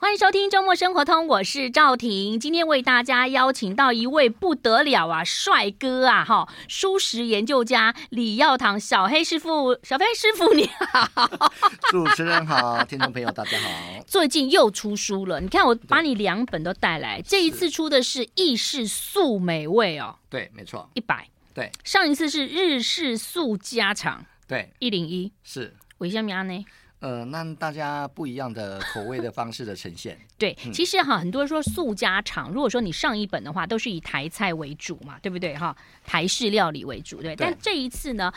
[0.00, 2.38] 欢迎收听周末生活通，我是赵婷。
[2.38, 11.28] 今天为大家邀请到一位不得了啊，帅哥啊，哈，蔬食研究家李耀堂小黑师傅，小黑师傅你好，
[11.90, 13.68] 主持人好，听众朋友大家好。
[14.06, 26.64] 最近又出书了，你看我把你两本都带来，这一次出的是意式素美味哦，对，没错，一百，对，上一次是日式素家常，对，一零一，是，为什么呢？
[27.00, 30.18] 呃，那大家不一样的口味的方式的呈现。
[30.36, 35.76] 对，其实哈，很多人说素家常，如果说你上一本的话，都是以台菜为主嘛，对不对哈？
[36.04, 37.36] 台式料理为主，对。
[37.36, 38.32] 对，但这一次呢，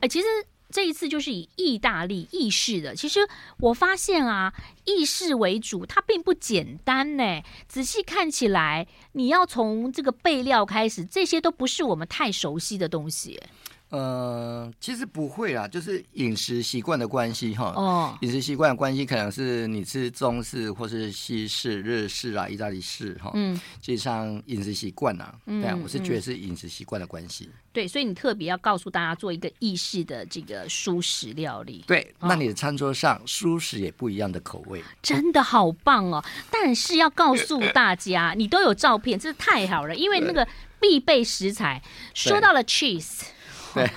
[0.00, 0.26] 呃，其实
[0.70, 2.94] 这一次就是以意大利意式的。
[2.94, 3.20] 其实
[3.58, 4.52] 我发现啊，
[4.84, 7.42] 意式为主，它并不简单呢。
[7.68, 13.40] 仔细看起来，你要从这个备料开始，这些都不是我们太熟悉的东西。
[13.88, 17.72] 呃，其实不会啦，就是饮食习惯的关系哈。
[17.76, 23.30] 哦，饮食习惯的关系，可能是你吃中式或是西式、日式啊、意大利式哈。
[23.34, 27.48] 嗯，实际上饮食习惯啊，对啊，我是觉得是饮食习惯的关系。
[27.72, 31.84] 对，所以你特别要告诉大家做一个意式的这个蔬食料理。
[31.86, 36.24] 对，那你的餐桌上舒食也不一样的口味，真的好棒哦！
[36.50, 40.48] 但是要告诉大家，你都有照片，这是太好了，因为那个
[40.80, 41.80] 必备食材，
[42.14, 43.20] 说到了 cheese。
[43.76, 43.90] 对，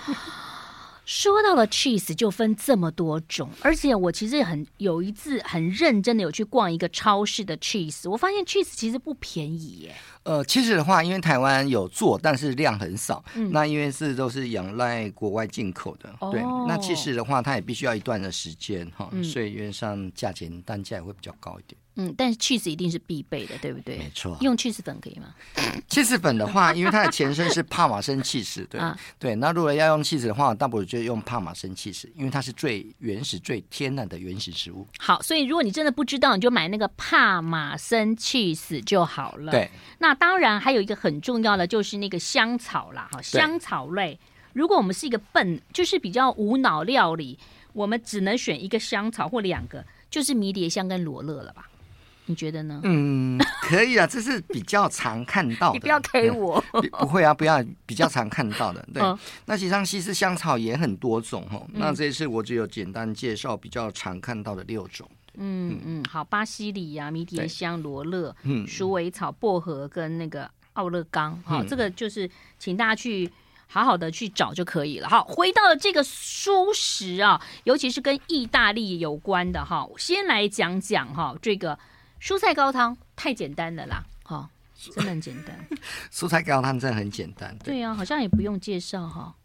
[1.05, 9.95] 说到了 cheese 就分这么多种，而且我其实很有一次很认真的有去逛一个超市的 cheese，我发现 cheese 其实不便宜耶。
[10.23, 13.23] 呃，其实的话，因为台湾有做，但是量很少。
[13.33, 16.41] 嗯，那因为是都是仰赖国外进口的，哦、对。
[16.67, 21.79] 那其实的话，它也必须要一段的时间哈，嗯、所以原上价钱单价也会比较高一点。
[21.99, 23.97] 嗯，但是 cheese 一定是必备的，对不对？
[23.97, 24.37] 没错。
[24.39, 25.35] 用 cheese 粉可以吗
[25.89, 29.35] ？cheese 粉的话，因为它的前身是帕玛森 cheese，对、啊、对。
[29.35, 34.87] 那如果要用 cheese 的话，大不如就用帕玛森 cheese，因为它是最原始、最天然的原始食物。
[34.97, 39.51] 好，所以如果你真的不知道，你就买那个帕玛森 cheese 就好了。
[39.51, 39.69] 对。
[39.97, 44.17] 那当然还有一个很重要的就是那个香草啦，哈，香草类。
[44.53, 47.37] 如果我们是一个笨，就是比较无脑料理，
[47.73, 51.69] 我们只能选一个香草或两个，就是迷迭香跟罗勒了吧？
[52.29, 52.79] 你觉得呢？
[52.83, 55.73] 嗯，可以啊，这是比较常看到的。
[55.73, 56.63] 你不要推我，
[56.99, 58.87] 不会啊，不要比较常看到的。
[58.93, 59.17] 对，哦、
[59.47, 61.59] 那实际上西式香草也很多种哈。
[61.69, 65.09] 嗯、那这一次我只有简单介绍比较常看到的六种。
[65.37, 71.41] 嗯嗯，好，巴西里呀、啊、迷迭香、罗勒、嗯，鼠尾草、薄荷跟那个奥勒冈。
[71.43, 72.29] 好、嗯，这个就是
[72.59, 73.27] 请大家去
[73.65, 75.09] 好好的去找就可以了。
[75.09, 81.79] 好，回到了这个蔬食啊，尤其是跟意大利有关的哈，先来讲讲哈这个。
[82.21, 84.49] 蔬菜高汤太简单了啦，好、哦，
[84.93, 85.55] 真的很简单。
[86.11, 87.57] 蔬菜高汤真的很简单。
[87.59, 89.35] 对，呀啊，好像也不用介绍哈。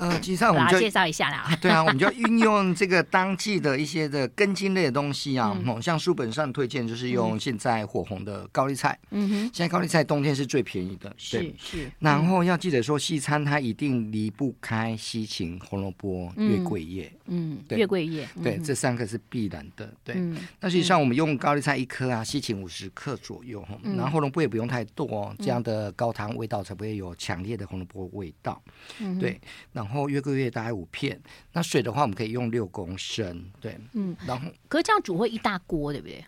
[0.00, 1.54] 呃，其实上我们就介绍一下啦。
[1.60, 8.98] 对啊，我们就运用这个当季的一些的根茎类的东西啊，嗯、像书本上推荐就是用现在火红的高丽菜。
[9.10, 11.10] 嗯哼，现在高丽菜冬天是最便宜的。
[11.30, 11.92] 对是是。
[11.98, 17.12] 然后要记得说，西餐它一定离不开西芹、红萝卜、月桂叶。
[17.26, 18.26] 嗯，对月桂叶。
[18.42, 19.92] 对，这三个是必然的。
[20.02, 20.14] 对。
[20.16, 28.60] 嗯、那实际上我们用高丽菜一颗啊，西芹五十克左右，然后红萝卜也不用太多，哦，这样的高汤味道才不会有强烈的红萝卜味道。
[28.98, 29.38] 嗯，对。
[29.72, 31.20] 然后月个月大概五片，
[31.52, 36.24] 那水的话我们可以用六公升，对，嗯，然后可是这样煮会一大锅，对不对？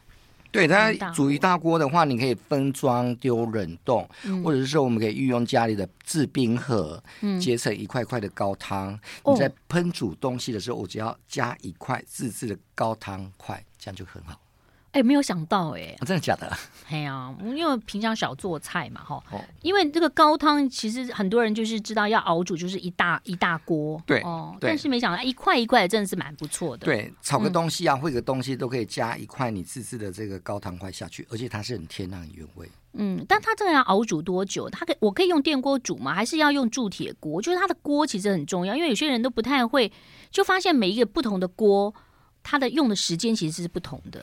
[0.50, 1.78] 对，它煮一大锅。
[1.78, 8.92] 的话，你可以分装丢冷冻，嗯、或者是说我们可以运用家里的制冰盒，嗯，结成一块块的高汤。
[9.24, 14.38] 嗯、你在烹煮东西的时候，我只要加一块自制的高汤块，这样就很好。
[14.92, 16.54] 哎，没有想到哎、哦，真的假的？
[16.90, 19.22] 哎呀，因为平常少做菜嘛，哈。
[19.30, 19.42] 哦。
[19.62, 24.00] 因为这个高汤，其实很多人就是知道要熬煮，就是一大一大锅。
[24.06, 24.20] 对。
[24.20, 24.54] 哦。
[24.60, 26.84] 对但是没想到一块一块的，真的是蛮不错的。
[26.84, 32.70] 对，炒个东西啊，烩、嗯、个东西都可以加一块你自制的这个高汤块下去，而且它是很天然原味。
[32.92, 34.68] 嗯，但它这个要熬煮多久？
[34.68, 36.12] 它可以我可以用电锅煮吗？
[36.12, 37.40] 还是要用铸铁锅？
[37.40, 39.90] 就是它的锅其实很重要，因为有些人都不太会，
[40.30, 41.94] 就发现每一个不同的锅，
[42.42, 44.20] 它的用的时间其实是不同的。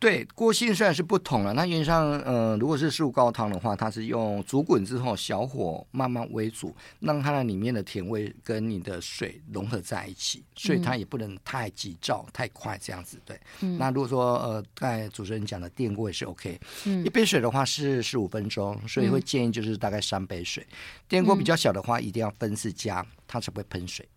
[0.00, 13.20] 对，锅性虽然是不同了，那原则上，呃，如果是素高汤的话，它是用煮滚之后小火慢慢煨煮，让它的里面的甜味跟你的水融合在一起，所以它也不能太急躁、太快这样子。
[13.24, 20.64] 对，嗯、那如果说呃，刚才主持人讲的电锅也是 OK，嗯，一杯水的话是十五分钟，所以会建议就是大概三杯水。
[21.08, 24.08] 电锅比较小的话，一定要分次加，它才不会喷水。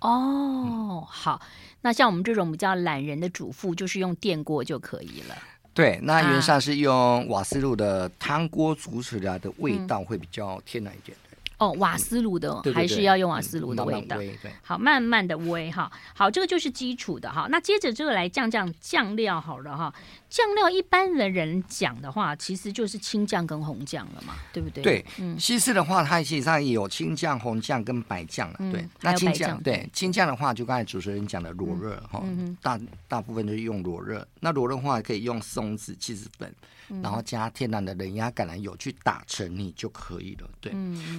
[0.00, 1.40] 哦，好，
[1.80, 5.36] 那像我们这种比较懒人的主妇，就是用电锅就可以了。
[5.72, 11.16] 对，那原上是用瓦斯炉的汤锅煮出来的味道会比较天然一点。
[11.58, 14.16] 嗯、哦，瓦斯炉的还是要用瓦斯炉的味道。
[14.16, 15.90] 对，好，慢慢的煨哈。
[16.14, 17.46] 好，这个就是基础的哈。
[17.50, 19.92] 那接着这个来酱酱酱料好了哈。
[20.36, 24.82] 酱料一般的人讲的话，其实就是青酱跟红酱了嘛，对不对？
[24.82, 28.58] 对，嗯，西式的话，它其实上也有青酱、红酱跟白酱了。
[28.70, 32.22] 对，那青酱，对青酱的话，就刚才主持人讲的罗勒哈，
[32.60, 32.78] 大
[33.08, 34.28] 大部分都是用罗勒。
[34.40, 36.54] 那罗勒的话，可以用松子、起司粉，
[37.02, 40.50] 然后加天然的人压橄榄油去打成泥就可以了。
[40.60, 40.70] 对，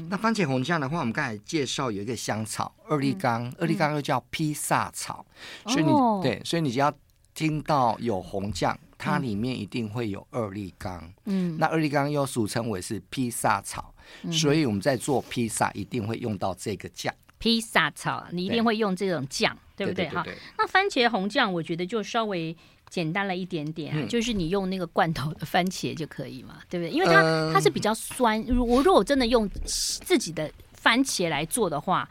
[0.09, 5.25] 那番茄红酱的话，我们刚才介绍有一个香草，二粒冈，二粒冈又叫披萨草，
[5.65, 5.91] 所以你
[6.21, 6.93] 对，所以你只要
[7.33, 8.77] 听到有红酱。
[8.97, 17.13] 它里面一定会有二粒冈，嗯，那二粒冈又俗称为是披萨草，嗯、所以我们在做披萨一定会用到这个酱。
[17.37, 20.09] 披萨草，你一定会用这种酱，对，对不对？
[20.09, 20.25] 哈，
[20.57, 22.55] 那番茄红酱，我觉得就稍微
[22.89, 26.91] 简单了一点点，啊，嗯、 就是你用那个罐头的番茄就可以嘛，对不对？
[26.91, 32.09] 因为它、嗯、它是比较酸，如我如果真的用自己的番茄来做的话，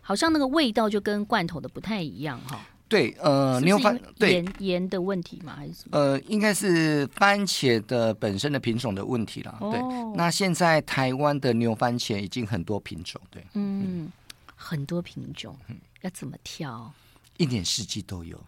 [0.00, 2.64] 好像那个味道就跟罐头的不太一样，哈。
[2.88, 5.54] 对，呃，牛番对盐盐的问题吗？
[5.56, 5.98] 还是什么？
[5.98, 9.56] 呃，应该是番茄的本身的品种的问题了。
[9.60, 14.12] 哦、对，那现在台湾的牛番茄已经很多品种，对，嗯，嗯
[14.56, 16.90] 很多品种，嗯，要怎么挑？
[17.36, 18.42] 一年四季都有，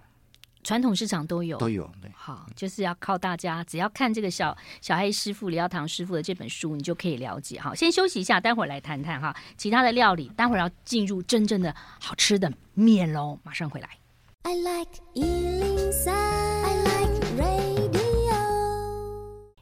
[0.65, 1.89] 传统市场都有，都有。
[2.01, 7.61] 对，好，就是要靠大家，只要看这个小小黑师傅李耀堂师傅的这本书，你就可以了解。
[7.61, 13.89] 好，先休息一下，待会儿来谈谈哈，其他的料理，待会儿要进入真正的好吃的面喽，马上回来。
[14.43, 18.33] I like 103, I like radio。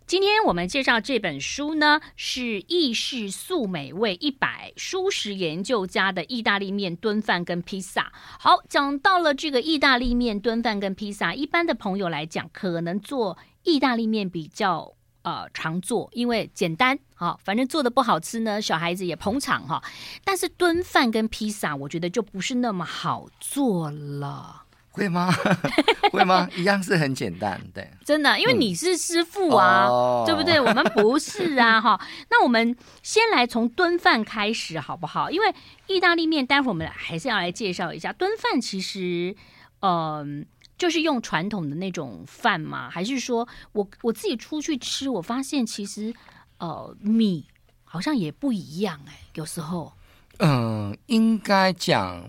[0.06, 8.12] 今天我们介绍这本书呢，是意式素美味一百舒食研究家的意大利面炖饭跟披萨。
[8.38, 16.96] 好，讲到了这个意大利面炖饭跟披萨，一般的朋友来讲，可能做意大利面比较呃常做，因为简单。
[17.16, 19.82] 好，反正做的不好吃呢，小孩子也捧场哈。
[20.24, 24.66] 但是炖饭跟披萨，我觉得就不是那么好做了。
[24.98, 25.32] 会吗？
[26.12, 26.48] 会吗？
[26.56, 30.60] 一样是很简单，对，真的，因为你是师傅啊，嗯、对不对？
[30.60, 32.00] 我们不是啊， 哈。
[32.30, 35.30] 那我们先来从炖饭开始，好不好？
[35.30, 35.54] 因为
[35.86, 38.60] 意大利面，待会儿我们还是要来介绍一下炖饭。
[38.60, 39.36] 其实，
[39.80, 40.46] 嗯、呃，
[40.76, 42.88] 就是用传统的那种饭吗？
[42.90, 46.12] 还是说我我自己出去吃，我发现其实
[46.58, 47.46] 呃米
[47.84, 49.92] 好像也不一样哎、欸，有时候，
[50.38, 52.24] 嗯、呃，应该讲。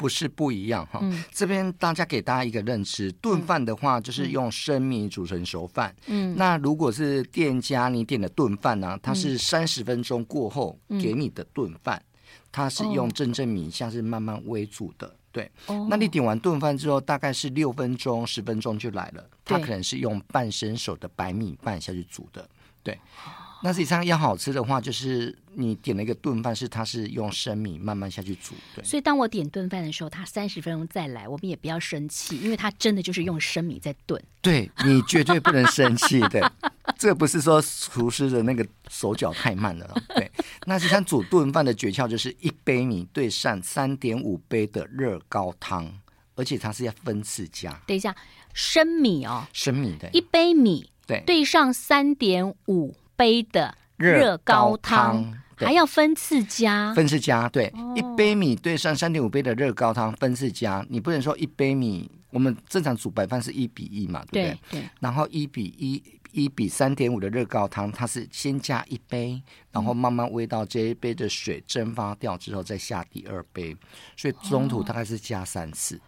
[0.00, 5.94] 不是不一样哈，嗯、这边大家给大家一个认知，炖饭的话就是用生米煮成熟饭。
[6.06, 15.14] 嗯，那如果是店家你点的炖饭呢，它是三十分钟过后给你的炖饭，嗯、它是用真正米，像是慢慢微煮的。
[15.30, 22.48] 对，哦、那你点完炖饭之后，大概是六分钟、十分钟就来了，它可能是用半生熟的白米饭下去煮的。
[22.82, 22.98] 对。
[23.62, 28.54] 那实际上要好吃的话，就是你点了一个炖饭，是它是用生米慢慢下去煮。
[28.74, 34.22] 对，所以当我点炖饭的时候，它三十分钟再来，我们也不要生气，因为它真的就是用生米在炖。
[34.40, 36.52] 对，你绝对不能生气的，
[36.98, 39.94] 这不是说厨师的那个手脚太慢了。
[40.14, 40.30] 对，
[40.66, 45.92] 那实际上煮炖饭的诀窍就是一杯米兑上三点五杯的热高汤，
[46.34, 47.78] 而且它是要分次加。
[47.86, 48.16] 等一下，
[48.54, 52.96] 生米哦，生米的一杯米对兑上三点五。
[53.20, 60.82] 杯的热高汤还要分次加，分次加对，哦、一杯米兑上三点五杯的热高汤，分次加。
[60.88, 64.58] 你不能说一杯米，我们正常煮白饭是一比一嘛，对不对？
[64.70, 64.80] 对。
[64.80, 66.02] 对然后一比一，
[66.32, 73.76] 一比三点五的热高汤，它是先加一杯，然后慢慢煨到这一杯的水蒸发掉之后，再下第二杯，
[74.16, 75.96] 所以中途大概是加三次。
[75.96, 76.00] 哦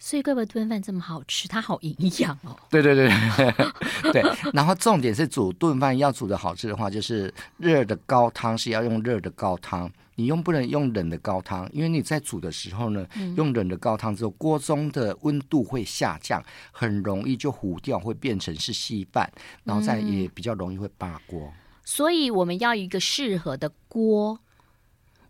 [0.00, 2.56] 所以怪不得炖饭这么好吃，它好营养哦。
[2.70, 3.10] 对对对
[4.12, 16.40] 对，然后重点是煮炖饭要煮的好吃的话，就是热的高汤是要用热的高汤，你用不能用冷的高汤，因为你在煮的时候呢，嗯、用冷的高汤之后，锅中的温度会下降，
[16.70, 19.28] 很容易就糊掉，会变成是稀饭，
[19.64, 21.52] 然后再也比较容易会扒锅。
[21.84, 24.38] 所以我们要一个适合的锅。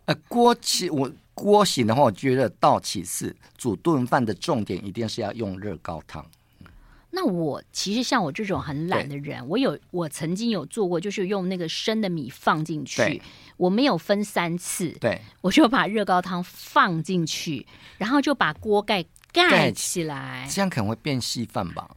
[0.05, 1.11] 呃，锅其我。
[1.38, 6.26] 锅型的话，我觉得倒其次，煮炖饭的重点一定是要用热高汤。
[7.11, 13.23] 那我其实像我这种很懒的人，我有我曾经有做过，就是用那个生的米放进去，
[13.57, 17.66] 我没有分三次，对，我就把热高汤放进去，
[17.97, 21.88] 然后就把锅盖盖起来，这样可能会变稀饭吧？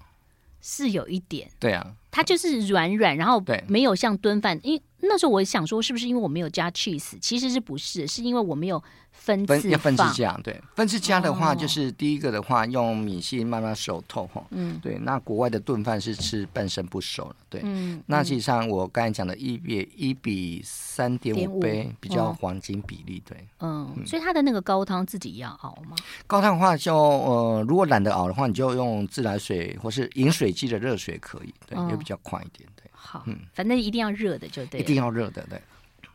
[0.61, 1.95] 是有一点，对啊。
[2.11, 7.17] 它就是软软，然后没有像炖饭，因为那时候我想说，是不是因为我没有加 cheese？
[7.19, 8.05] 其实是不是？
[8.05, 8.83] 是因为我没有。
[9.13, 14.41] 分次要分次加，对，分次加的话，就是第一个的话，用米线慢慢熟透哈。
[14.51, 14.97] 嗯，对。
[14.99, 17.61] 那国外的炖饭是吃半生不熟了，对。
[17.63, 18.01] 嗯。
[18.07, 23.37] 那实际上我刚才讲的一比一比三点五杯比较黄金比例，对。
[23.59, 23.93] 嗯。
[24.07, 25.95] 所以它的那个高汤自己要熬吗？
[26.25, 32.89] 高汤的话就呃，如果懒得熬的话，你就用自来水或是饮水机的热水可以，对，也比较快一点，对。
[32.91, 34.79] 好，嗯，反正一定要热的就对。
[34.79, 35.61] 一定要热的，对。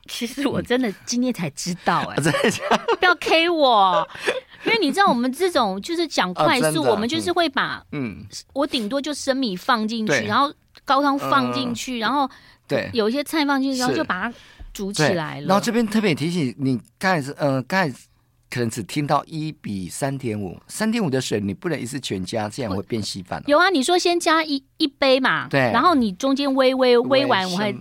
[0.09, 2.33] 其实我真的今天才知道哎、 欸，
[2.99, 4.09] 不要 K 我，
[4.65, 10.53] 因为你知道我们这种就是讲 快速，我们就是会把嗯，我顶多就生米放进去，然后
[10.85, 12.29] 高汤放进去，然后
[12.69, 14.39] 对，有一些菜放进去，然后就把它
[14.73, 15.47] 煮起来了。
[15.49, 17.99] 然后这边特别提醒你，刚才是呃，刚才
[18.51, 23.43] 可能只听到一比三点五，三点五的水你不能一次全加，这样会变稀饭。
[23.47, 27.75] 有啊，你说先加一一杯嘛，对，然后你中间微微微完，我还。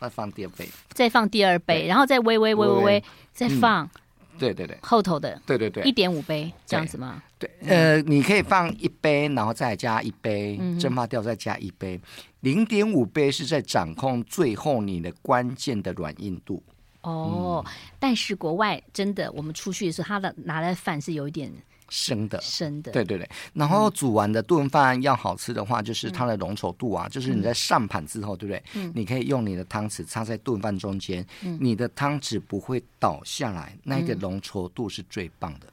[0.00, 3.90] 再放第二杯，再放第二杯，然后再微微微微微，再放，
[4.38, 7.20] 对对对，后头的，对对对，一点五杯这样子吗？
[7.36, 12.00] 对，呃，你可以放一杯，然后再加一杯，蒸发掉再加一杯，
[12.42, 16.62] 零点五杯是在掌控最后你的关键的软硬度。
[17.08, 17.64] 哦，
[17.98, 21.52] 但是国外真的，我们出去的时候，他的拿来饭是有一点。
[21.90, 23.26] 生的，生的，对对对。
[23.54, 28.62] 然后煮完的炖饭要好吃的话，就是它的浓稠度啊，嗯、就是你在上盘之后，对不对？
[28.74, 28.92] 嗯。
[28.94, 35.66] 你可以用你的汤匙插在炖饭中间，嗯、你的汤匙不会倒下来，那个浓稠度是最棒的。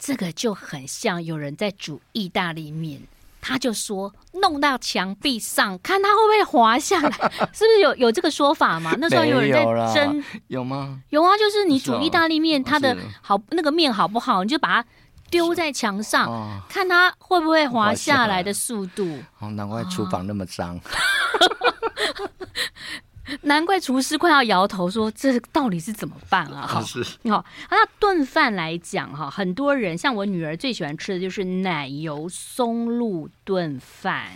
[0.00, 3.00] 这个就很像有人在煮意大利面。
[3.42, 7.10] 他就说弄到墙壁上，看他会不会滑下来，
[7.52, 8.94] 是不是有有这个说法嘛？
[9.02, 11.00] 那时候有人在争，有吗？
[11.10, 14.88] 有啊，就是你煮意大利面，它的好那个面好不好，你就把它
[15.28, 19.18] 丢在墙上，哦、看它会不会滑下来的速度。
[19.40, 20.78] 哦，难怪厨房那么脏。
[23.52, 34.28] 难怪厨师快要摇头说：“这到底是怎么办啊？”好，好，那炖饭来讲哈，很多人像我女儿最喜欢吃的就是奶油松露炖饭。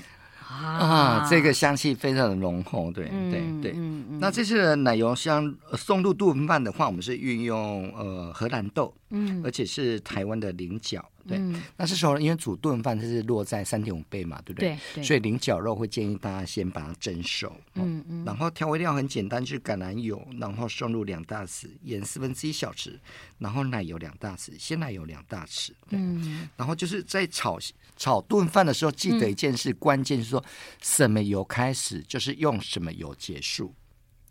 [0.46, 3.73] 啊，这个香气非常的浓厚，对对对。
[4.20, 11.38] 那这次的奶油香松露炖饭的话，我们是运用呃荷兰豆，嗯，而且是台湾的菱角，对。
[11.76, 14.78] 那这时候因为煮炖饭它是落在三点五倍嘛，对不对？
[14.95, 15.04] 对。
[15.04, 18.25] 所以菱角肉会建议大家先把它蒸熟，嗯嗯。
[18.25, 22.99] 然后调味料很简单，就是橄榄油，然后松露两大匙，盐四分之一小匙，
[23.38, 26.49] 然后奶油两大匙，鲜奶油两大匙，嗯。
[26.56, 27.59] 然后就是在炒。
[27.99, 30.45] 炒炖饭的时候，记得一件事，嗯、关键是说
[30.83, 33.75] 什么油开始，就是用什么油结束。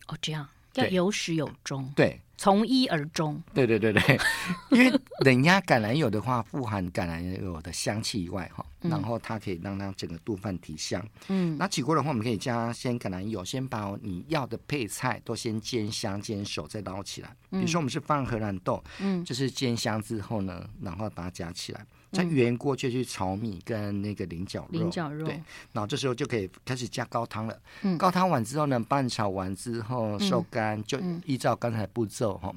[0.06, 3.42] 哦，这样要有始有终，对，从一而终。
[3.54, 4.20] 对对对对，
[4.72, 11.06] 因为人家橄榄油的话，富含橄榄油的香气以外，哈、嗯，然后它可以让它整个炖饭提香。
[11.27, 17.36] 嗯，那起锅的话，我们可以加先橄榄油，先把你要的配菜都先煎香煎熟，再捞起来。
[17.50, 21.86] 比如说我们是放荷兰豆，嗯，就是煎香之后呢，然后把它夹起来。
[22.12, 25.34] 在原锅就去炒米跟那个菱角肉，菱角肉，对，
[25.74, 27.60] 然后这时候就可以开始加高汤了。
[27.82, 32.54] 嗯，高汤完之后呢，拌炒完之后收干，就依照刚才步骤哈，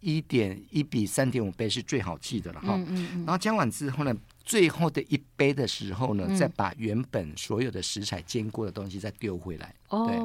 [0.00, 2.74] 一点一比三点五倍是最好记的了哈。
[2.74, 4.12] 嗯嗯，然后加完之后呢。
[4.50, 9.72] 最后的一杯的时候呢，嗯、再把原本所有的食材煎过的东西再丢回来。
[9.90, 10.16] 哦，对，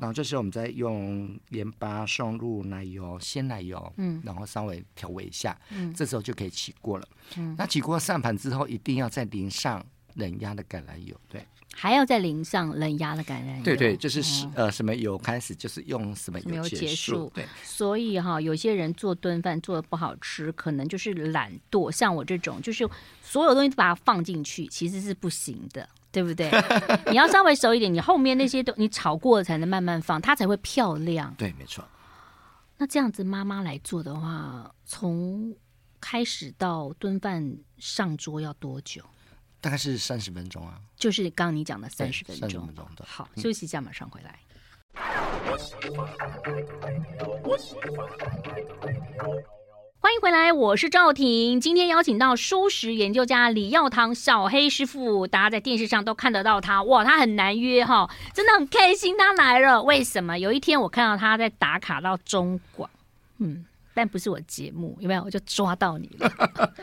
[0.00, 7.08] 后这时候我们再用盐巴、松露、奶油、鲜奶油，嗯，然后稍微调味一下，嗯，这时候就可以起锅了。
[7.36, 11.46] 嗯，那起锅上盘之后，一定要再淋上冷压的橄榄油，对。
[11.74, 17.46] 还要在淋上冷压的橄榄油，对对，就是什呃什么有开始，就是用什么有结束，对。
[17.62, 21.90] 所以哈，有些人做炖饭做的不好吃，可能就是懒惰。
[21.90, 22.88] 像我这种，就是
[23.22, 26.50] 所有东西都把它放进去，其实是不行的，对不对？
[27.10, 31.32] 你要稍微熟一点，你后面那些都你炒过了才能慢慢放，它才会漂亮。
[31.38, 31.84] 对，没错。
[32.78, 35.54] 那这样子妈妈来做的话，从
[36.00, 39.02] 开始到炖饭上桌要多久？
[39.60, 42.40] 大概是三十分钟啊，就是刚刚你讲的三十分钟。
[42.40, 43.04] 三十分钟的。
[43.06, 44.38] 好，休息一下，马上回来。
[50.00, 51.60] 欢迎回来，我是赵婷。
[51.60, 56.82] 今天邀请到蔬食研究家李耀堂小黑师傅，大家在电视上都看得到他。
[56.84, 59.82] 哇，他很难约哈，真的很开心他来了。
[59.82, 60.38] 为什么？
[60.38, 62.88] 有一天我看到他在打卡到中广，
[63.38, 65.22] 嗯，但不是我节目，有没有？
[65.24, 66.74] 我就抓到你了。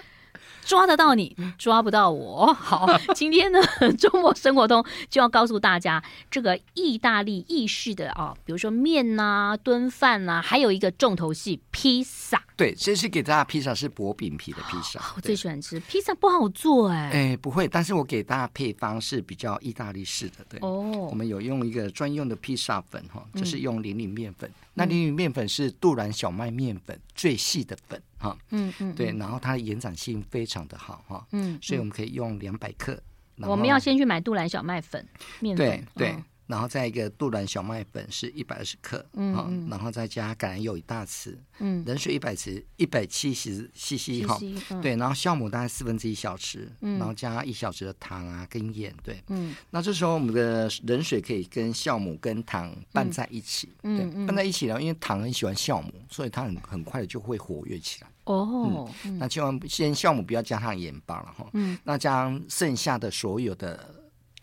[0.66, 2.52] 抓得到你，抓不到我。
[2.54, 3.60] 好，今天呢，
[3.98, 12.42] 周末生活通就要告诉大家，这个意大利意式的啊、哦，比如说面呐、啊、炖饭呐，还有一个重头戏披萨。
[12.58, 15.00] 对，这次给大家披萨是薄饼皮的披萨。
[15.16, 17.10] 我最喜欢吃披萨，不好做哎。
[17.14, 20.46] 哎，不会，但是我给大家配方是比较意大利式的。
[20.50, 24.50] 对，哦，我们有用一个专用的披萨粉哈，就是用零零面粉。
[24.50, 28.38] 嗯、那淋雨面粉是杜兰小麦面粉最细的粉哈。
[28.52, 28.94] 嗯嗯。
[28.94, 31.26] 对，然后它的延展性非常的好哈。
[31.32, 31.58] 嗯。
[31.62, 33.02] 所以我们可以用两百克。
[33.38, 35.06] 我们要先去买杜兰小麦粉
[35.40, 35.84] 面粉。
[35.96, 36.24] 对对。
[36.48, 44.40] 对然后再一个杜兰小麦粉是一百二十克，嗯，嗯，然后再加橄榄油一大匙，嗯，冷水一百匙，一百七十 CC 哈，
[44.82, 63.95] 对，然后酵母大概四分之一小匙，嗯，然后加一小匙的糖啊跟盐，对，嗯，那这时候我们的冷水可以跟酵母跟糖拌在一起，嗯，对，拌在一起呢，因为糖很喜欢酵母，所以它很很快的就会活跃起来，哦，嗯，那千万先酵母不要加上盐巴了哈，嗯，那将剩下的所有的。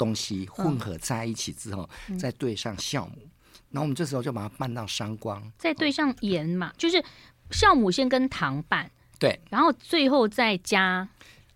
[0.02, 3.12] 东西混合在一起之后，嗯、再对上酵母，
[3.71, 7.00] 然后我们这时候就把它拌到三光，再对上盐嘛，就是
[7.50, 8.90] 酵母先跟糖拌，
[9.21, 11.09] 对，然后最后再加，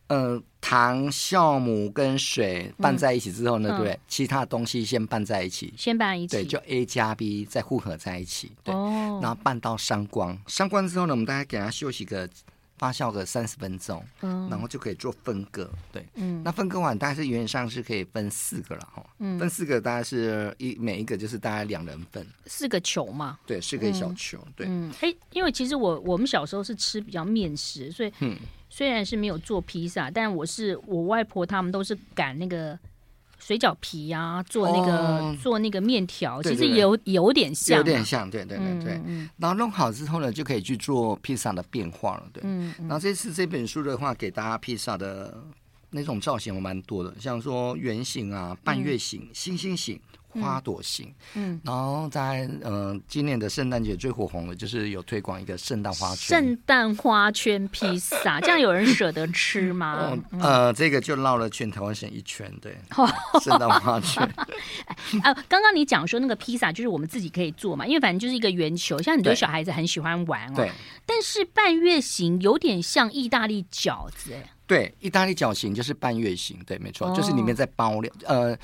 [0.07, 12.29] 呃，糖、酵母跟水拌在一起之后呢，嗯、对，其他的东西先拌在一起，先拌一起，对，就 A 加 B 再混合在一起，对，哦、然后拌到三光，三光之后呢，我们大概给它休息个。
[12.79, 28.37] 发酵个三十分钟，嗯，然后就可以做分割，对，嗯，那分割完大概是原则上是可以分四个了哈，嗯，分四个大概是一每一个就是大概两人份，四个球嘛，对，四个小球，嗯、对，嗯，哎，因为其实我我们小时候是吃比较面食，所以，嗯，
[28.69, 32.79] 虽然是没有做披萨，但我是我外婆他们都是擀那个。
[33.39, 38.93] 水饺皮啊，做那个、哦、做那个面条，其实有有点像，有点像，对对对对。
[38.95, 42.43] 嗯嗯、然后弄好之后呢，就可以去做披萨的变化了，对。
[42.45, 45.43] 嗯嗯、然后这次这本书的话，给大家披萨的
[45.91, 50.01] 那种造型，我蛮多的，像说圆形啊、半月形、嗯、星星形。
[50.41, 60.17] 花朵型，嗯，然后在嗯、呃，今年的圣诞节最火红的就是有推广一个圣诞花圈，圣诞花圈披萨， 这样有人舍得吃吗？
[60.31, 62.77] 嗯、呃，这个就绕了全台湾省一圈，对，
[63.43, 64.23] 圣诞花圈。
[65.23, 70.57] 啊， 刚刚你讲说那个披萨就是我们自己可以做嘛，因为反正就是一个圆球，像很多小孩子很喜欢玩哦。
[70.57, 70.71] 对。
[71.05, 74.53] 但是半月形有点像意大利饺子，哎。
[74.67, 78.57] 对，意大利饺形就是半月形，对，没错，哦、就是里面在包料，呃。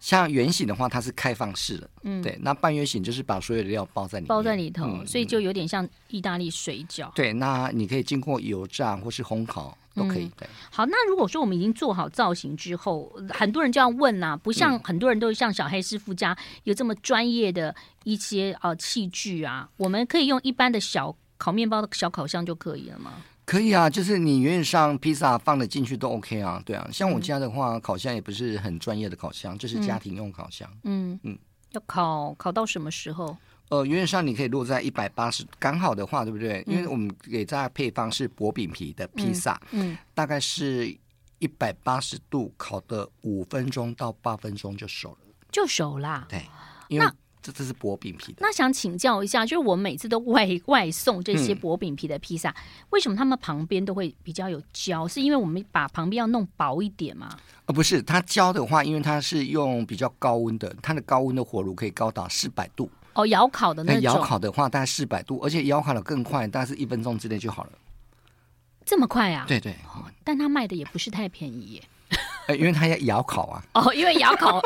[0.00, 2.38] 像圆形的话，它是开放式的，嗯，对。
[2.40, 7.12] 那半月形就是把所有的料包在里面，包在里头，嗯、所以就有点像意大利水饺。
[7.14, 10.30] 对，那你可以经过油炸或是烘烤都可以。
[10.36, 10.86] 对、嗯，好。
[10.86, 17.74] 那如果说我们已经做好造型之后，很多人就要问呐、啊，不像很多人都像小黑师傅家有这么专业的
[18.04, 23.14] 一些呃器具啊，我们可以用一般的小烤面包的小烤箱就可以了吗？
[23.46, 26.86] 可以啊，就是你愿意上披萨放得进去都 OK 啊，对啊。
[26.92, 30.68] 像我家的话，嗯、烤箱也不是很专业的烤箱，就是家庭用烤箱。
[30.82, 31.38] 嗯嗯，嗯
[31.70, 33.36] 要烤烤到什么时候？
[33.68, 36.62] 呃，原上你可以落在一百八十，刚好的话，对不对？
[36.66, 40.92] 嗯、因为我们给大家配方是薄饼皮的披萨，嗯，嗯大概是
[41.38, 45.18] 一百八十度烤的五分钟到八分钟就熟了，
[45.52, 46.26] 就熟啦。
[46.28, 46.44] 对，
[46.88, 47.06] 因为。
[47.46, 48.38] 这这是薄饼皮的。
[48.40, 52.56] 那想请教一下，就是我每次都外外送这些薄饼皮的披萨，嗯、
[52.90, 55.06] 为什么他们旁边都会比较有焦？
[55.06, 57.28] 是因为我们把旁边要弄薄一点吗？
[57.66, 62.90] 呃，不是，它焦的话，因为它是用比较高温的，它的高温的火炉可以高达四百度。
[63.14, 64.02] 哦，窑烤的那种。
[64.02, 67.70] 窑烤的话大概四百度，而且窑烤的更快，大概是一分钟之内就好了。
[68.84, 69.44] 这么快啊？
[69.46, 69.74] 对对。
[70.24, 71.82] 但它卖的也不是太便宜耶。
[72.56, 73.64] 因为它要窑烤啊。
[73.74, 74.62] 哦，因为窑烤。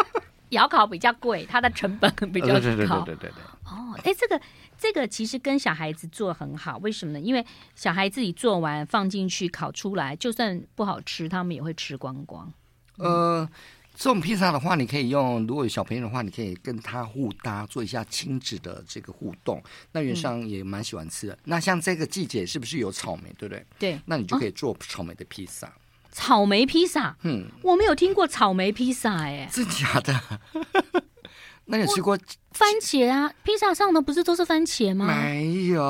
[0.50, 2.60] 窑烤比较贵，它的成本比较高。
[2.60, 3.30] 对对对对对对。
[3.66, 4.40] 哦，哎，这个
[4.76, 7.20] 这个其实跟小孩子做很好，为什么呢？
[7.20, 12.52] 因为小孩自己做完放进去烤出来，就算不好吃，他们也会吃光光。
[12.96, 13.48] 呃，
[13.94, 19.62] 这种披萨的话，你可以用，如果有小朋友的话，你可以跟他互搭，做一下亲子的这个互动。
[19.92, 21.34] 那原上也蛮喜欢吃的。
[21.34, 23.66] 嗯、那像这个季节是不是有草莓，对不对？
[23.78, 24.00] 对。
[24.04, 25.68] 那你就可以做草莓的披萨。
[25.68, 25.72] 哦
[26.10, 30.20] 草莓披萨，嗯，我没有听过草莓披萨，哎，真假的？
[31.66, 32.18] 那你吃过
[32.50, 33.32] 番茄啊？
[33.44, 35.06] 披萨上的不是都是番茄吗？
[35.06, 35.80] 没有，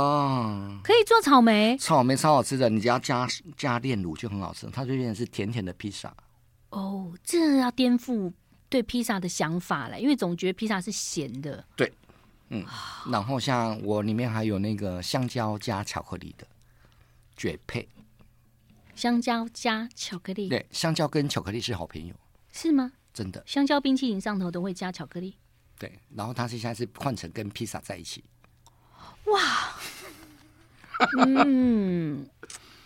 [0.84, 6.14] 可以做草莓，草莓超好吃的，你只要加加炼乳就很好吃，它就变成是甜甜的披萨。
[6.68, 8.30] 哦，这要颠覆
[8.68, 11.64] 对披萨的想法了，因为总觉得披萨是咸的。
[11.74, 11.90] 对，
[12.50, 12.62] 嗯，
[13.10, 16.46] 然后像我里面还有那个香蕉加巧克力的
[17.36, 17.88] 绝配。
[19.00, 22.14] 香蕉加巧克力，对，香蕉跟巧克力是好朋友，
[22.52, 22.92] 是吗？
[23.14, 25.34] 真的，香蕉冰淇淋上头都会加巧克力，
[25.78, 28.22] 对，然后它现在是换成跟披萨在一起，
[29.24, 29.40] 哇，
[31.24, 32.28] 嗯，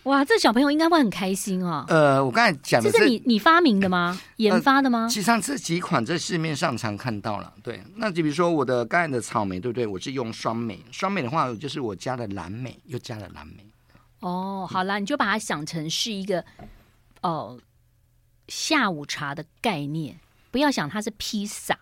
[0.03, 1.83] 哇，这小朋友应该会很开心哦。
[1.89, 4.17] 呃，我刚才讲的这是你你发明的吗？
[4.37, 5.01] 研发的吗？
[5.01, 7.53] 呃、其实上这几款在市面上常看到了。
[7.61, 9.85] 对，那就比如说我的刚才的草莓，对不对？
[9.85, 13.69] 我是用双莓，双莓的话就是我加了蓝莓，又加了蓝莓。
[14.27, 16.39] 哦，好啦，你就把它想成是一个
[17.21, 17.59] 哦、呃、
[18.47, 21.77] 下午茶的概念，不要想它是披萨。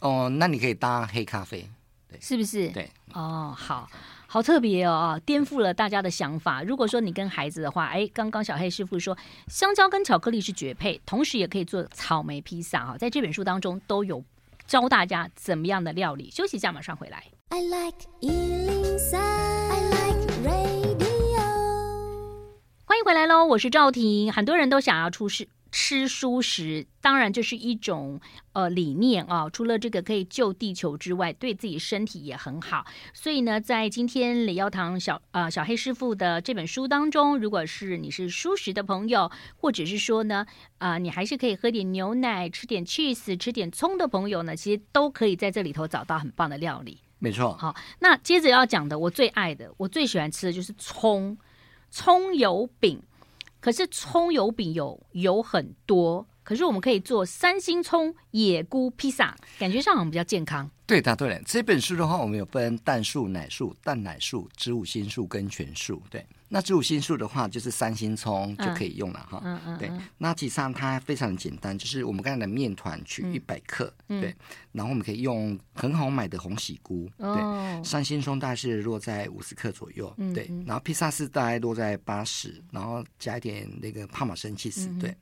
[0.00, 1.68] 哦，那你可以搭黑咖啡，
[2.08, 2.68] 对，是不是？
[2.68, 3.88] 对，哦，好。
[4.30, 6.62] 好特别哦，颠覆了大家的想法。
[6.62, 12.98] 如果说你跟孩子的话，哎，刚刚小黑师傅说香蕉跟巧克力是绝配，同时也可以做草莓披萨哈。
[12.98, 14.22] 在这本书当中都有
[14.66, 16.30] 教大家怎么样的料理。
[16.30, 17.24] 休息一下，马上回来。
[17.48, 19.67] I like 103,
[22.88, 24.32] 欢迎回来喽，我是赵婷。
[24.32, 25.46] 很多人都想要出师。
[25.70, 28.18] 吃蔬食，当然就是一种
[28.54, 29.46] 呃理念啊。
[29.50, 32.86] 除了这个可以救地球之外，对自己身体也很好。
[33.12, 40.46] 所以呢，在今天李耀堂小呃小黑师傅的这本书当中，如果是你是蔬食的朋友，或者是说呢
[40.78, 47.02] 啊、呃，你还是可以喝点牛奶、吃点 cheese、吃点葱的朋友呢，其实都可以在这里头找到很棒的料理。
[47.18, 47.54] 没错。
[47.58, 51.36] 好，那接着要讲的，我最爱的，我最喜欢吃的就是葱
[51.90, 53.02] 葱油饼。
[53.60, 60.70] 可是葱油饼有油很多，可是我们可以做三星葱野菇披萨，感觉上好像比较健康。
[60.86, 61.42] 对答，对了。
[61.44, 66.00] 这本书的话，我们有分蛋素、奶素、蛋奶素、植物新素跟全素。
[66.08, 69.40] 对，那植物新素的话，就是三星葱就可以用了哈。
[69.44, 69.78] 嗯嗯。
[69.78, 74.34] 对，那其实上它非常的简单，就是我们刚才的面团取一百克，嗯、对，
[74.72, 85.14] 然后我们可以用很好买的红喜菇，对，哦、三星葱大概是落在五十克左右，嗯、对，然后披萨是大概落在八十，然后加一点那个帕玛森起司，对，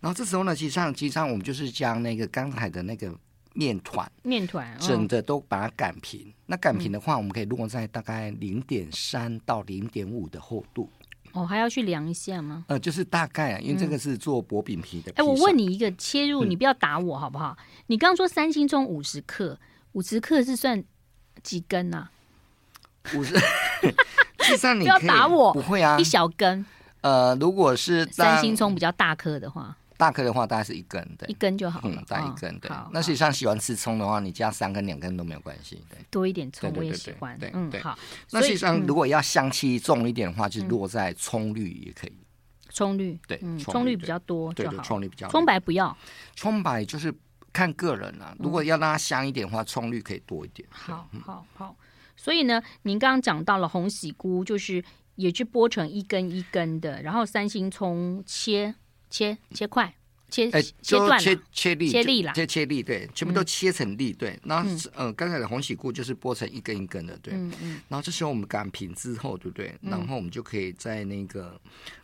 [0.00, 3.14] 然后这时候呢，其实上其实上我们就是将那个刚才的那个。
[3.54, 6.20] 面团，面团，整的都把它擀平。
[6.20, 10.90] 哦、那擀平的话，我们可以落在大概零点三到零点五的厚度。
[11.32, 12.64] 哦，还要去量一下吗？
[12.68, 15.10] 呃，就是大概啊，因为这个是做薄饼皮的。
[15.12, 17.56] 哎、嗯，我问你一个切入，你不要打我好不好？
[17.58, 19.58] 嗯、你刚刚说三星葱五十克，
[19.92, 20.82] 五十克是算
[21.42, 22.10] 几根呐、啊？
[23.14, 23.36] 五十，
[24.40, 26.64] 实际上你 不要打我，不会啊，一小根。
[27.00, 29.76] 呃，如果是三星葱比较大颗的话。
[29.96, 32.70] 大颗的话大概是一根，对，一根就好了，嗯，大概一根，哦、对。
[32.92, 35.98] 那实际上喜欢吃葱的话，你加三根、两根都没有关系，对。
[36.10, 37.98] 多一点葱我也喜欢，对，嗯，好。
[38.30, 42.12] 那实际上如果要香气重一点的话，就落在葱绿也可以。
[42.70, 45.28] 葱绿，对，葱绿比较多，对，葱绿比较。
[45.28, 45.96] 葱白不要，
[46.34, 47.14] 葱白就是
[47.52, 48.36] 看个人了。
[48.40, 50.68] 如果要让它香一点的话，葱绿可以多一点。
[50.72, 51.76] 好好好。
[52.16, 54.82] 所以呢，您刚刚讲到了红喜菇，就是
[55.14, 58.74] 也去剥成一根一根的，然后三星葱切
[59.14, 59.94] 切切块。
[60.30, 64.36] 切哎，就切切粒，切粒啦，切切粒，对，全部都切成粒，对。
[64.42, 67.34] 然后，嗯，刚才的红喜菇就是剥成一根一根的，对。
[67.34, 67.80] 嗯嗯。
[67.88, 69.72] 然后这时候我们擀平之后，对不对？
[69.80, 71.60] 然后我们就可以在那个，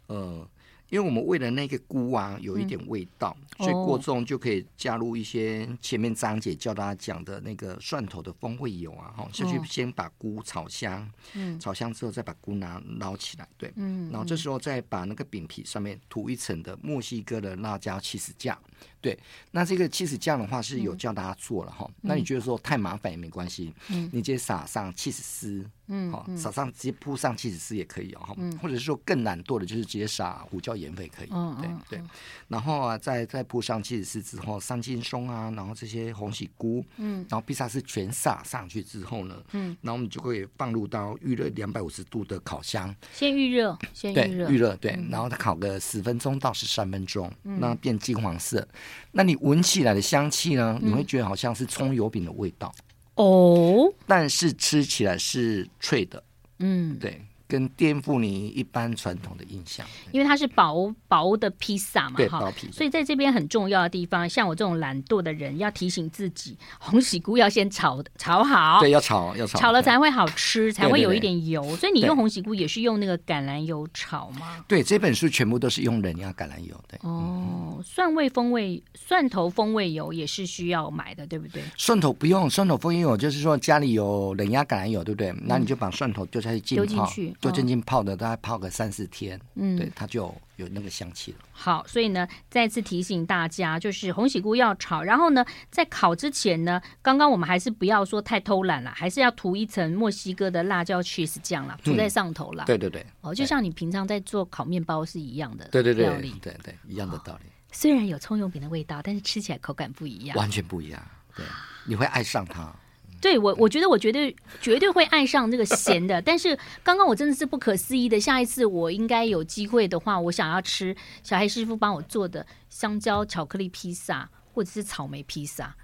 [0.06, 0.46] 呃。
[0.90, 18.58] 因为我们为了那个菇啊有一点味道，嗯、所以过重就可以加入一些前面张姐教大家讲的那个蒜头的风味油啊，哈，下去先把菇炒香，嗯，炒香之后再把菇拿捞起来，对，嗯，然后这时候再把那个饼皮上面涂一层的墨西哥的辣椒起司酱。
[19.00, 19.18] 对，
[19.50, 21.86] 那这个起司酱的话是有教大家做了哈。
[21.88, 31.56] 嗯、那你觉得说太麻烦也没关系，嗯，你直接撒上起司丝，嗯，好，撒上直接铺上起司丝也可以哦，嗯，或者是说更懒惰的，就是直接撒胡椒盐粉可以，嗯，
[31.88, 32.04] 对对。
[32.48, 48.68] 然后啊，再再铺上起司丝之后，三星葱啊，然后这些红喜菇，嗯，然后披萨是全撒上去之后呢，嗯，然后我们就会放入到预热两百五十度的烤箱，先预热，先预热，预热对，然后它烤个十分钟到十三分钟，那变金黄色。
[49.12, 50.78] 那你闻起来的香气呢？
[50.82, 52.72] 你会觉得好像是葱油饼的味道
[53.14, 56.22] 哦，但是吃起来是脆的，
[56.58, 57.20] 嗯，对。
[57.50, 62.70] 跟颠覆你一般传统的印象，因为它是薄薄的披萨嘛，对，薄皮。
[62.70, 71.76] 所以在这边很重要的地方，像我这种懒惰的人，要提醒自己，红喜菇要先炒炒好，对，要炒要炒，炒了才会好吃，才会有一点油。
[71.76, 74.64] 所以你用红喜菇也是用那个橄榄油炒吗？
[74.68, 76.80] 对，这本书全部都是用冷压橄榄油。
[76.88, 81.62] 对，哦，蒜味风味蒜头风味油也是需要买的，对不对？
[81.76, 85.34] 蒜头不用，蒜头风味油就是说家里有冷压橄榄油，对不对？
[85.42, 87.34] 那你就把蒜头丢下去浸泡，丢进去。
[87.40, 91.38] 就静静泡的，大概泡个三四天，嗯，对，它就有那个香气了。
[91.50, 102.64] 好，所以呢，再次提醒大家，就是红喜菇要炒，然后呢，在烤之前呢，刚刚我们还是不要说太偷懒了，还是要涂一层墨西哥的辣椒 cheese 酱啦，涂在上头啦。
[102.66, 106.04] 对对对，哦，就像你平常在做烤面包是一样的，对对对，
[106.40, 107.50] 对对，一样的道理。
[107.72, 111.00] 虽然有葱油饼的味道，但是吃起来口感不一样，完全不一样。
[111.34, 111.46] 对，
[111.86, 112.74] 你会爱上它。
[113.20, 116.20] 对我，我觉得我绝对绝对会爱上这个咸的。
[116.22, 125.76] 但是刚刚我真的是不可思议的，下一次我应该有机会的话，我想要吃小黑师傅帮我做的香蕉巧克力披萨，或者是草莓披萨，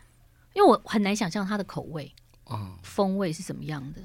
[0.55, 2.15] 因为我很难想象它的口味，
[2.51, 4.01] 嗯，风味是什么样的？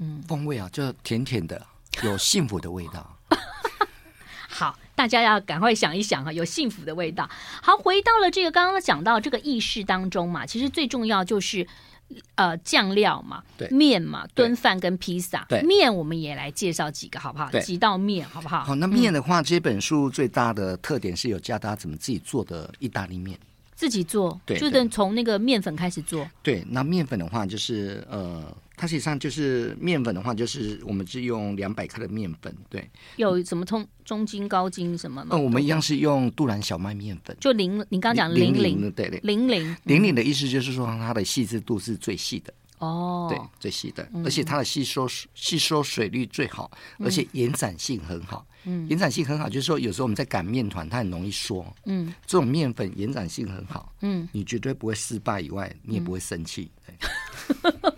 [0.00, 1.64] 嗯，风味啊，就甜甜的，
[2.02, 3.16] 有幸福的味道。
[4.50, 7.28] 好，大家要赶快想一想啊，有幸福的味道。
[7.62, 11.66] 好，回到了这个刚刚讲到这个意识当中嘛，其实最重要就是
[12.36, 15.44] 呃酱料嘛，对，面嘛，炖饭跟披萨。
[15.48, 17.50] 对，面我们也来介绍几个好不好？
[17.60, 18.64] 几道面好不好？
[18.64, 23.38] 好，那面的话，这本书最大的特点是有教大家怎么自己做的意大利面。
[23.74, 26.28] 自己做，对，就是从那个面粉开始做。
[26.42, 28.56] 对，那面粉的话，就是呃。
[28.76, 32.90] 它实际上就是面粉的话，就是我们是用两百克的面粉，对。
[33.14, 35.28] 有什么通中筋、高筋什么吗？
[35.30, 45.06] 嗯、呃，我们一样是用杜兰小麦面粉，就零，你刚刚讲零零，对对，零零零零的意思就是说它的细致度是最细的哦，对，最细的，而且它的吸收
[45.36, 48.44] 吸收水率最好，而且延展性很好。
[48.64, 51.64] 嗯，延展性很好，就是说有时候我们在擀面团，它很容易缩。
[51.86, 53.92] 嗯，这种面粉延展性很好。
[54.00, 56.70] 嗯，你绝对不会失败以外，你也不会生气。
[56.86, 57.93] 对。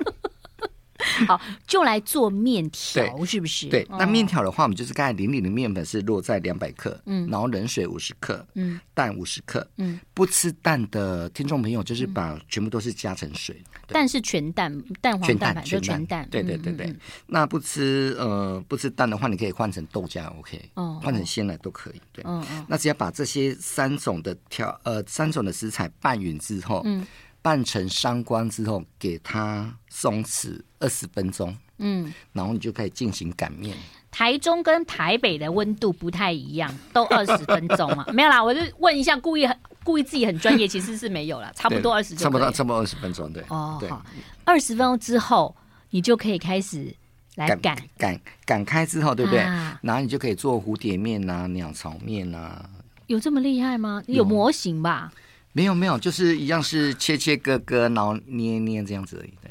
[1.27, 3.69] 好，就来做面条，是不是？
[3.69, 16.95] 对，那面条的话，我们就是刚才零零的面粉是落在两百克，嗯，然后冷水五十克，嗯，蛋五十克，嗯，不吃蛋的听众朋友，就是把全部都是加成水，蛋是全蛋，蛋黄蛋白就全蛋，对对对对。
[17.27, 22.65] 那不吃呃不吃蛋的话，你可以换成豆浆，OK，哦，换成鲜奶都可以，对，嗯嗯。
[22.69, 27.07] 那只要把这些三种的调呃三种的食材拌匀之后，嗯。
[27.47, 33.77] 拌成三光之后，给它松弛二十分钟，嗯，然后你就可以进行擀面。
[34.11, 38.05] 台中跟台北的温度不太一样，都二十分钟嘛？
[38.13, 39.49] 没有啦，我就问一下，故意
[39.85, 43.45] 故意自己很专业，其实是没有了，差不多二十，差不多差不多二十分钟，对。
[43.49, 44.05] 哦，好，
[44.45, 45.55] 二十分钟之后，
[45.91, 46.93] 你就可以开始
[47.37, 49.39] 来擀擀擀开之后，对不对？
[49.39, 52.69] 啊、然后你就可以做蝴蝶面啊、鸟巢面啊。
[53.07, 54.03] 有这么厉害吗？
[54.09, 55.13] 有模型吧？
[55.57, 59.33] 没有没有，就是一样是切切割割，然后捏捏这样子而已。
[59.41, 59.51] 对，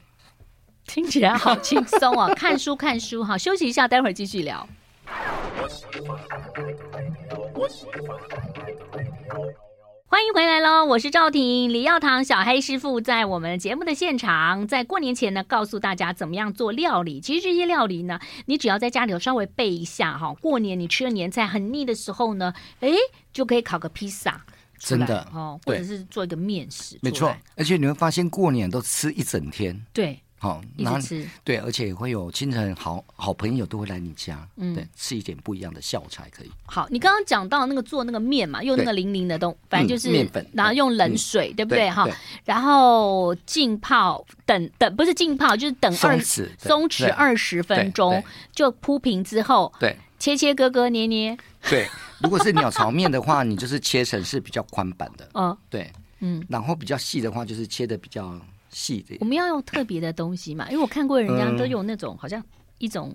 [0.85, 2.31] 听起来好轻松哦。
[2.35, 4.69] 看书看书哈，休息一下，待会儿继续聊。
[10.05, 17.19] 欢迎回来喽，我是赵婷，李耀堂小黑师傅在我们节目的现场，在过年前呢，告诉大家怎么样做料理。
[17.19, 22.91] 其实这些料理呢，你只要在家里头稍微备一下哈，过年你吃了年菜很腻的时候呢，哎，
[23.33, 24.45] 就可以烤个披萨。
[24.85, 25.27] 真的。
[25.33, 27.35] 哦，或者是做一个面食，没错。
[27.55, 36.03] 而且你会发现过年都吃一整天，对，好，一直吃，对，而且会有亲人、好好朋友都会来你家，嗯，对，吃一点不一样的笑。
[36.07, 36.51] 才可以。
[36.65, 41.89] 好，你刚刚讲到那个做那个面嘛，用那个零零的东，反正就是面粉，然后用冷水，对不对？
[41.89, 42.07] 哈，
[42.45, 51.35] 然后浸泡，等等，不是浸泡，就是等二十松弛二十分钟，就铺平之后，对，切切割割捏捏，
[51.69, 51.87] 对。
[52.19, 59.17] 如果是鸟巢面的话，你就是切成是比较宽版的，嗯， 对，嗯，然后比较细的话，就是切的比较细的。
[59.19, 62.41] 我们要用特别的东西嘛，因为我看过人家都用那种好像
[62.77, 63.13] 一种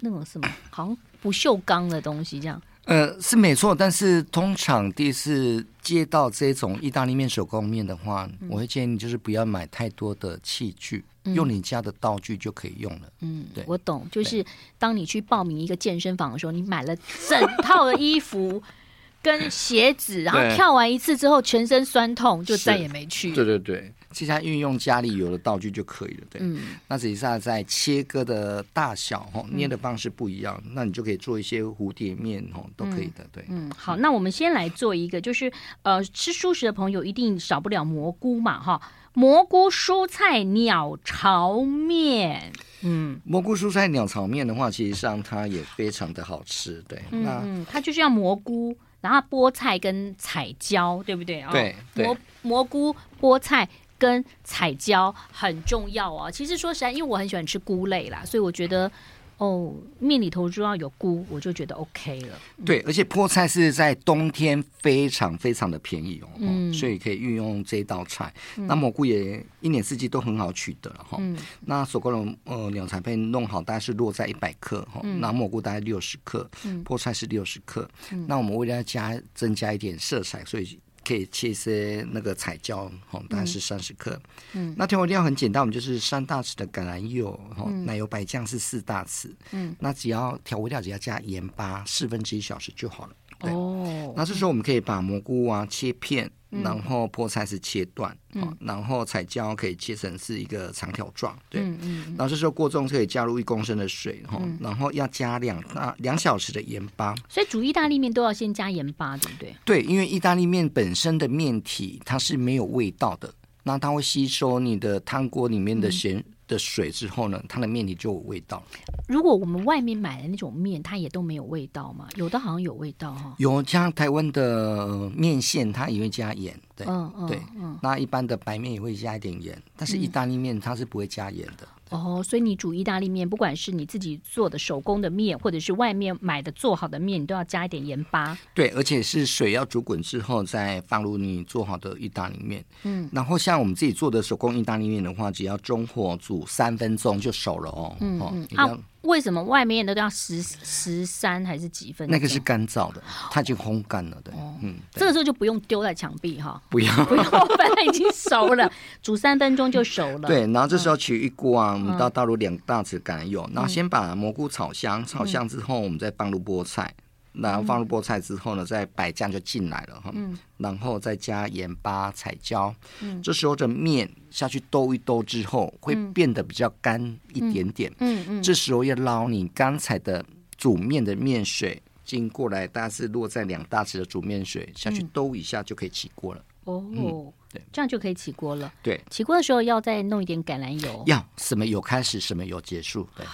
[0.00, 2.60] 那种什么，好像不锈钢的东西这样。
[2.86, 13.08] 呃，是没错，但是通常第一次接到这种意大利面手工面的话，嗯、我会建议你就是不要买太多的器具，嗯、用你家的道具就可以用了。
[13.20, 14.44] 嗯，对，我懂，就是
[14.78, 16.94] 当你去报名一个健身房的时候，你买了
[17.28, 18.62] 整套的衣服
[19.20, 23.32] 跟鞋子，然后跳完一次之后全身酸痛，就再也没去。
[23.32, 23.92] 对对对。
[24.16, 26.40] 其实运用家里有的道具就可以了，对。
[26.42, 26.78] 嗯。
[26.88, 33.44] 那实际上在切割的大小哈，捏的方式不一样，嗯、那你就可以做一些蝴蝶面哦，都可以的，对。
[33.50, 35.52] 嗯，好，那我们先来做一个，就是
[35.82, 38.80] 呃，吃蔬食的朋友一定少不了蘑菇嘛，哈，
[39.12, 42.50] 蘑菇蔬菜鸟巢面。
[42.80, 47.02] 嗯，蘑菇蔬菜鸟巢面的话，其实上它也非常的好吃，对。
[47.10, 51.52] 嗯，那它就是要蘑菇，然后菠菜跟彩椒，对不对啊？
[51.52, 51.76] 对。
[51.94, 53.68] 蘑蘑菇、菠菜。
[53.98, 56.30] 跟彩椒很重要哦。
[56.30, 58.90] 其实说实在，因为我很喜欢吃菇类啦，所以我觉得
[59.38, 62.38] 哦，面里头就要有菇，我就觉得 OK 了。
[62.64, 68.32] 对，而且菠菜是在冬天非常非常的便宜哦，嗯、所以可以运用这道菜。
[68.56, 71.18] 嗯、那蘑菇也一年四季都很好取得哈。
[71.20, 75.00] 嗯、那手工的呃鸟巢面弄好，大概是落在一百克哈。
[75.04, 77.86] 嗯、那蘑菇大概六十克，嗯、菠菜是六十克。
[78.12, 80.78] 嗯、那我们为了要加增加一点色彩，所以。
[81.06, 84.20] 可以切一些那个彩椒，吼，大概是三十克。
[84.54, 89.30] 嗯，那调味料很简单，我们就是三大匙的橄榄油，吼、嗯，奶油白酱是四大匙。
[89.52, 93.12] 嗯，那只要调味料只要加盐巴四分之一小时就好了。
[93.38, 109.54] 对哦，那这时候我们可以把蘑菇啊切片，然后菠菜是切断，嗯，然后彩椒可以切成是一个长条状，对，嗯嗯，然后这时候锅中可以加入一公升的水，哈，然后要加两大两小时的盐巴，所以煮意大利面都要先加盐巴，对不对？
[109.64, 116.24] 对，因为意大利面本身的面体它是没有味道的，那它会吸收你的汤锅里面的咸。
[116.46, 118.62] 的水之后呢，它的面里就有味道。
[119.08, 122.08] 如果我们外面买的那种面，它也都没有味道吗？
[122.16, 123.34] 有的好像有味道哈。
[123.38, 126.58] 有像台湾的面线，它也会加盐。
[126.76, 127.78] 对，嗯嗯，对，嗯。
[127.82, 131.66] 那一般的白面也会加一点盐，但是意大利面它是不会加盐的。
[131.90, 138.36] 哦，所以你煮意大利面，不管是你自己做的手工的面，或者是外面买的做好的面，你都要加一点盐巴。
[138.52, 142.64] 对，而且是水要煮滚之后再放入你做好的意大利面。
[142.82, 147.96] 嗯，然后像我们自己做的手工意大利面的话，只要中火煮三分钟就熟了哦。
[148.00, 148.46] 嗯嗯。
[148.58, 152.08] 哦为什么外面的都要十十三还是几分？
[152.10, 157.24] 那个是干燥的，它已经烘干了，对，哦、嗯，这个时候就不用丢在墙壁哈，不要， 不用，
[157.56, 158.70] 本来已经熟了，
[159.02, 160.28] 煮三分钟就熟了。
[160.28, 166.92] 对，然后这时候取一锅啊，我们倒倒入两大匙橄榄油，然后先把蘑菇炒香，炒香之后我们再放入菠菜。
[167.38, 170.10] 然后放入菠菜之后呢，再摆酱就进来了哈。
[170.14, 170.38] 嗯。
[170.56, 172.74] 然后再加盐巴、彩椒。
[173.00, 173.22] 嗯。
[173.22, 177.00] 这时候的面下去兜一兜之后，会变得比较干
[177.32, 177.92] 一点点。
[177.98, 178.42] 嗯嗯。
[178.42, 180.24] 这时候要捞你刚才的
[180.56, 186.44] 煮面的面水经过来，大概是落在两大匙的煮面水下去兜一下就可以起锅了。
[186.64, 187.32] 哦。
[187.52, 188.72] 对，这样就可以起锅了。
[188.82, 189.00] 对。
[189.10, 191.02] 起锅的时候要再弄一点橄榄油。
[191.06, 193.06] 要什么油开始，什么油结束。
[193.16, 193.26] 对。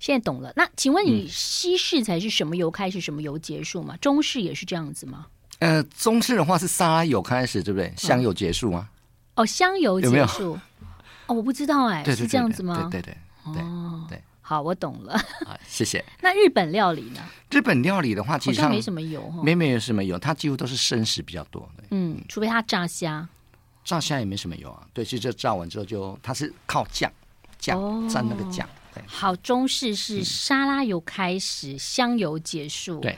[0.00, 0.52] 现在懂了。
[0.56, 3.96] 那请问你西式才是什么油开始，什么油结束吗？
[4.00, 5.26] 中式也是这样子吗？
[5.60, 7.92] 呃，中式的话是沙拉油开始，对不对？
[7.96, 8.88] 香油结束吗？
[9.36, 10.12] 哦，香油结束。
[10.12, 10.60] 有没有？
[11.26, 12.88] 哦，我不知道哎，是这样子吗？
[12.90, 13.62] 对对对对
[14.08, 14.22] 对。
[14.40, 15.16] 好，我懂了。
[15.46, 16.04] 好，谢谢。
[16.22, 17.20] 那日本料理呢？
[17.50, 21.68] 日本料理的话，其实没什么油，没没有什么油，它几乎都是生食比较多。
[21.90, 23.28] 嗯，除非它炸虾，
[23.84, 24.84] 炸虾也没什么油啊。
[24.92, 27.12] 对，其实这炸完之后就它是靠酱
[27.58, 28.66] 酱蘸那个酱。
[29.06, 33.00] 好，中式是沙拉油开始，嗯、香油结束。
[33.00, 33.16] 对，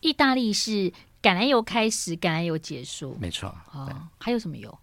[0.00, 0.90] 意大利是
[1.22, 3.16] 橄榄油开始，橄榄油结束。
[3.20, 3.54] 没错。
[3.72, 4.78] 哦，还有什么油？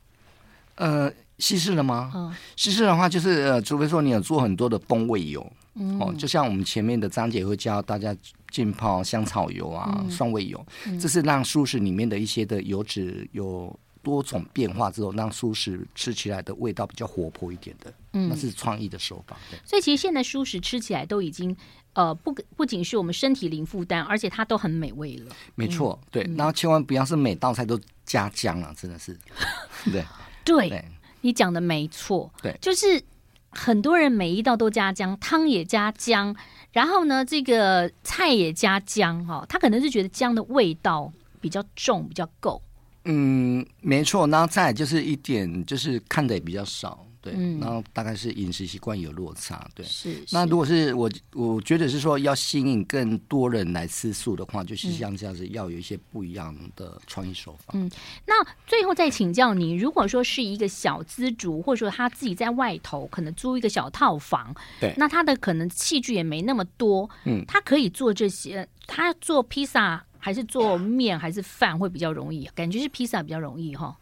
[0.75, 2.11] 呃，西式的吗？
[2.13, 8.15] 嗯，西式的话就是呃，除非说你有做很多的风味油，嗯、哦，就像我们前面的章节会教大家
[8.49, 13.77] 浸泡香草油啊、嗯、酸味油，嗯、这是让素食里面的一些的油脂有。
[14.05, 19.35] 多种变化之后，让蔬食吃起来的味道比较活泼一点的，嗯，那是创意的手法。
[19.49, 21.57] 对，所以其实现在蔬食吃起来都已经，
[21.93, 25.35] 呃，不不仅是我们身体零负担，而且它都很美味了。
[25.55, 29.17] 没错，对，然后千万不要是每道菜都加姜啊，真的是，
[29.91, 30.05] 对，
[30.43, 30.85] 对，
[31.21, 33.01] 你讲的没错，对，就是
[33.49, 36.35] 很多人每一道都加姜，汤也加姜，
[36.71, 42.61] 然后呢，这个菜也加姜，哈，他可能是觉得姜的味道比较重，比较够。
[43.05, 49.85] 嗯，没错，然后再就是一点，就是看的也比较少，对，嗯、然后大概是饮食习惯有落差，对。
[49.85, 50.13] 是。
[50.13, 57.73] 是那如果是我，我觉得是说要吸引更多人来吃素的话，就是像这样子，要有一些不一样的创意手法。
[57.75, 57.87] 嗯，
[58.25, 58.33] 那
[58.65, 70.03] 最后再请教你，如果说是一个小资族，或者说他自己在外头可能租一个小套房，对，那他的可能器具也没那么多，嗯，他可以做这些，他做披萨。
[70.25, 72.49] 还是做面还是饭会比较容易？
[72.55, 73.95] 感觉是披萨比较容易哈。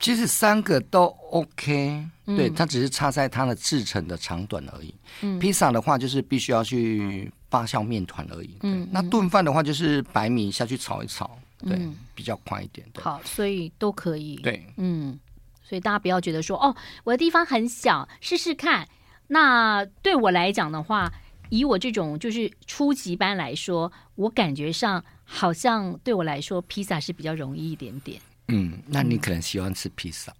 [0.00, 4.92] 其实三个都 OK，嗯，对，它只是差在它的制成的长短而已。
[5.20, 8.58] 嗯，披萨的话就是必须要去发酵面团而已。
[8.64, 11.30] 嗯，那炖饭的话就是白米下去炒一炒，
[11.60, 12.84] 对，嗯，比较快一点。
[12.92, 14.34] 对，好，所以都可以。
[14.38, 15.16] 对，嗯，
[15.62, 18.88] 所以大家不要觉得说哦，我的地方很小，试试看。
[19.28, 21.12] 那对我来讲的话。
[21.50, 28.20] 以我这种就是初级班来说，我感觉上好像对我来说，披萨是比较容易一点点。
[28.48, 30.32] 嗯，那你可能喜欢吃披萨。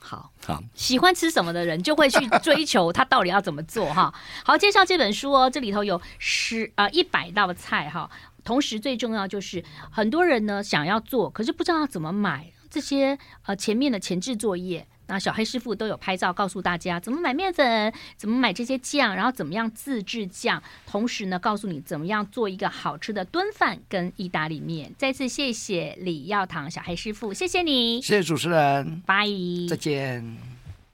[0.00, 4.12] 好好，喜欢吃什么的人就会去 追求他到底要怎么做哈。
[4.44, 8.10] 好，介绍这本书哦，这里头有十啊一百道菜哈。
[8.44, 14.86] 同时最重要就是很多人呢想要做，可是不知道要怎么买这些呃前面的前置作业。
[15.06, 24.92] 那小黑师傅都有拍照告诉大家怎么买面粉，怎么买这些酱，然后怎么样自制酱，同时呢告诉你怎么样做一个好吃的炖饭跟意大利面。
[24.96, 29.26] 再次谢谢李耀堂小黑师傅，谢谢你，谢谢主持人，拜，
[29.68, 30.61] 再见。